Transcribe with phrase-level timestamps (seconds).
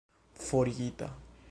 [0.41, 1.13] forigita